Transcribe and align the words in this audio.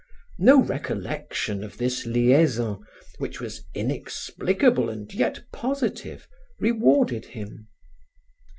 No 0.39 0.59
recollection 0.63 1.63
of 1.63 1.77
this 1.77 2.07
liaison, 2.07 2.83
which 3.19 3.39
was 3.39 3.65
inexplicable 3.75 4.89
and 4.89 5.13
yet 5.13 5.43
positive, 5.51 6.27
rewarded 6.59 7.25
him. 7.25 7.67